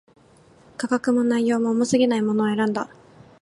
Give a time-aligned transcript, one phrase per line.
[0.77, 2.89] 価格も、内容も、重過ぎないものを選んだ